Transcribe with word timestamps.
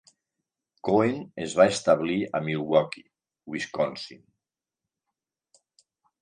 Cohen 0.87 1.19
es 1.43 1.53
va 1.59 1.67
establir 1.73 2.15
a 2.39 2.41
Milwaukee, 2.47 3.05
Wisconsin. 3.57 4.25